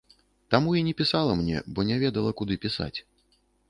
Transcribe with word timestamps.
Таму 0.53 0.73
і 0.79 0.81
не 0.87 0.93
пісала 1.03 1.37
мне, 1.43 1.63
бо 1.73 1.87
не 1.93 2.01
ведала, 2.07 2.37
куды 2.43 2.63
пісаць. 2.69 2.95